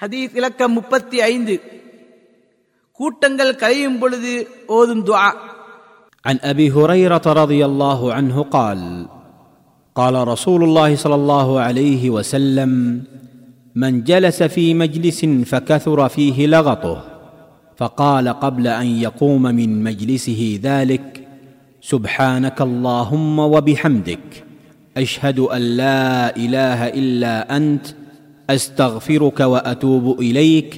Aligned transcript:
ஹதீஸ் 0.00 0.36
இலக்கம் 0.40 0.74
முப்பத்தி 0.78 1.18
ஐந்து 1.32 1.54
கூட்டங்கள் 3.00 3.58
கலையும் 3.62 3.98
பொழுது 4.04 4.34
ஓதும் 4.78 5.04
துஆ 5.10 5.26
عن 6.24 6.36
ابي 6.52 6.66
هريره 6.70 7.26
رضي 7.42 7.60
الله 7.64 8.00
عنه 8.16 8.36
قال 8.56 8.80
قال 9.96 10.14
رسول 10.28 10.60
الله 10.64 10.90
صلى 10.96 11.14
الله 11.14 11.48
عليه 11.60 12.02
وسلم 12.10 12.70
من 13.76 13.92
جلس 14.04 14.38
في 14.54 14.64
مجلس 14.74 15.20
فكثر 15.50 15.98
فيه 16.08 16.38
لغطه 16.46 16.96
فقال 17.78 18.28
قبل 18.44 18.64
ان 18.82 18.86
يقوم 19.06 19.42
من 19.42 19.70
مجلسه 19.82 20.40
ذلك 20.62 21.06
سبحانك 21.82 22.58
اللهم 22.60 23.36
وبحمدك 23.54 24.26
اشهد 24.96 25.38
ان 25.56 25.62
لا 25.82 26.02
اله 26.36 26.78
الا 27.00 27.34
انت 27.58 27.86
استغفرك 28.48 29.40
واتوب 29.42 30.20
اليك 30.20 30.70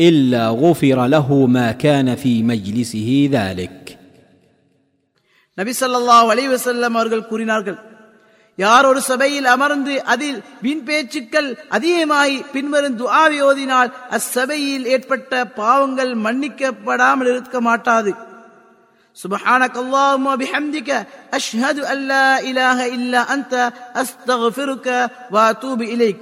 الا 0.00 0.42
غفر 0.56 0.98
له 1.06 1.28
ما 1.48 1.72
كان 1.74 2.08
في 2.16 2.32
مجلسه 2.44 3.08
ذلك 3.32 3.76
நபி 5.58 5.72
ஸல்லல்லாஹு 5.74 6.26
அலைஹி 6.32 6.50
வஸல்லம் 6.54 6.94
அவர்கள் 6.94 7.28
கூறினார்கள் 7.28 7.78
யார் 8.58 8.86
ஒரு 8.86 9.00
சபையில் 9.08 9.48
அமர்ந்து 9.48 9.94
அதில் 10.12 10.36
வீண் 10.64 10.84
பேச்சுக்கள் 10.88 11.48
அதிகமாகி 11.70 12.36
பின்வரும் 12.52 12.98
துஆவை 13.00 13.38
ஓதினால் 13.48 13.90
அச்சபையில் 14.16 14.86
ஏற்பட்ட 14.94 15.32
பாவங்கள் 15.58 16.12
மன்னிக்கப்படாமல் 16.26 17.30
இருக்க 17.34 17.58
மாட்டாது 17.68 18.12
سبحانك 19.16 19.74
اللهم 19.76 20.26
وبحمدك 20.26 20.90
أشهد 21.32 21.78
أن 21.82 21.98
لا 22.06 22.28
إله 22.40 22.78
إلا 22.96 23.20
أنت 23.34 23.52
أستغفرك 24.02 24.86
وأتوب 25.34 25.80
إليك 25.84 26.18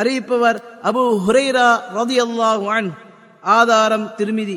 அறிவிப்பவர் 0.00 0.58
அபு 0.82 1.02
ஹுரைரா 1.26 1.68
ரதி 1.96 2.16
அன் 2.76 2.90
ஆதாரம் 3.40 4.06
திருமிதி. 4.16 4.56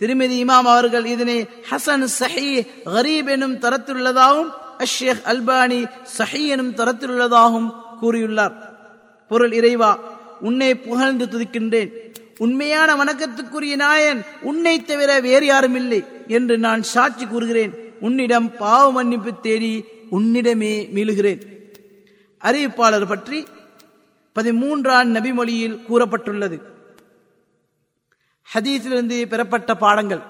திருமிதி 0.00 0.36
இமாம் 0.44 0.68
அவர்கள் 0.72 1.06
இதனை 1.06 1.48
ஹசன் 1.70 2.06
சஹி 2.20 2.50
ஹரீப் 2.94 3.30
எனும் 3.34 3.56
தரத்திலுள்ளதாகவும் 3.56 4.50
அஷேக் 4.78 5.24
அல்பானி 5.32 5.80
சஹி 6.18 6.46
எனும் 6.46 6.72
தரத்திலுள்ளதாகவும் 6.74 7.68
கூறியுள்ளார். 8.02 8.54
பொருள் 9.28 9.52
இறைவா 9.52 9.98
உன்னை 10.40 10.70
புகழ்ந்து 10.74 11.24
துதிக்கின்றேன். 11.26 11.90
உண்மையான 12.38 12.90
வணக்கத்துக்குரிய 12.94 13.76
நாயன் 13.76 14.20
உன்னை 14.42 14.82
தவிர 14.82 15.20
வேறு 15.20 15.46
யாரும் 15.46 15.74
இல்லை 15.74 16.04
என்று 16.28 16.58
நான் 16.58 16.82
சாட்சி 16.82 17.26
கூறுகிறேன். 17.26 17.72
உன்னிடம் 18.00 18.56
பாவ 18.56 18.92
மன்னிப்பு 18.92 19.40
தேடி 19.40 19.84
உன்னிடமே 20.12 20.74
மீளுகிறேன். 20.94 21.40
அறிவிப்பாளர் 22.44 23.12
பற்றி 23.12 23.46
பதிமூன்றாம் 24.34 25.08
நபிமொழியில் 25.16 25.80
கூறப்பட்டுள்ளது. 25.88 26.60
ஹதீஸிலிருந்து 28.54 29.26
பெறப்பட்ட 29.26 29.74
பாடங்கள். 29.74 30.20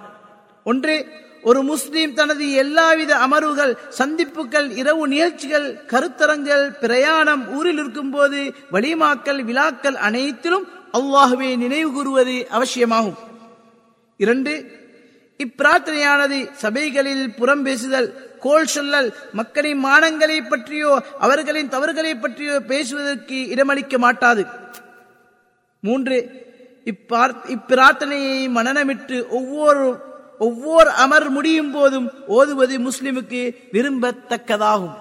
ஒன்று 0.65 1.07
ஒரு 1.43 1.63
முஸ்லீம் 1.63 2.15
தனது 2.15 2.53
எல்லாவித 2.53 3.17
அமர்வுகள் 3.17 3.77
சந்திப்புகள் 3.89 4.71
இரவு 4.71 5.09
நிகழ்ச்சிகள் 5.09 5.75
கருத்தரங்கள் 5.75 6.71
பிரயாணம் 6.81 7.49
ஊரில் 7.49 7.79
இருக்கும்போது 7.79 8.55
வலிமாக்கள் 8.73 9.45
விழாக்கள் 9.45 9.95
அனைத்திலும் 9.95 10.69
அல்லாஹுவே 10.93 11.57
நினைவு 11.57 11.93
கூறுவது 11.93 12.47
அவசியமாகும். 12.51 13.17
இரண்டு 14.17 14.80
இப்பிரார்த்தனையானது 15.45 16.39
சபைகளில் 16.63 17.35
புறம் 17.35 17.63
பேசுதல் 17.63 18.09
கோல் 18.45 18.69
சொல்லல் 18.75 19.09
மக்களின் 19.33 19.85
மானங்களை 19.85 20.39
பற்றியோ 20.49 20.93
அவர்களின் 21.19 21.73
தவறுகளை 21.75 22.15
பற்றியோ 22.15 22.61
பேசுவதற்கு 22.61 23.39
இடமளிக்க 23.55 23.99
மாட்டாது. 23.99 24.45
மூன்று 25.87 26.17
இப்பிரார்த்தனையை 27.55 28.39
மனநமிட்டு 28.59 29.19
ஒவ்வொரு 29.39 29.87
ஒவ்வொரு 30.39 30.91
அமர் 31.05 31.29
முடியும் 31.31 31.71
போதும் 31.71 32.11
ஓதுவது 32.27 32.77
முஸ்லிமுக்கு 32.79 33.43
விரும்பத்தக்கதாகும். 33.73 34.97